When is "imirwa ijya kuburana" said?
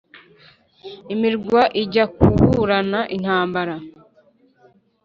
1.13-2.99